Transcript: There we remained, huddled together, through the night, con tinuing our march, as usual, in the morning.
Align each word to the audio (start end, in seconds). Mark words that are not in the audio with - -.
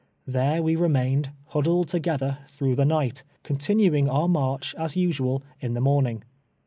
There 0.25 0.63
we 0.63 0.75
remained, 0.75 1.29
huddled 1.49 1.89
together, 1.89 2.39
through 2.47 2.73
the 2.73 2.85
night, 2.85 3.21
con 3.43 3.57
tinuing 3.57 4.11
our 4.11 4.27
march, 4.27 4.73
as 4.73 4.95
usual, 4.97 5.43
in 5.59 5.75
the 5.75 5.79
morning. 5.79 6.23